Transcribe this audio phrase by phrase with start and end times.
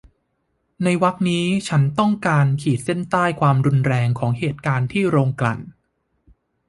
[0.83, 5.59] ในวรรคนี้ฉันต้องการขีดเส้นใต้ความรุนแรงของเหตุการณ์ที่โรงกลั่น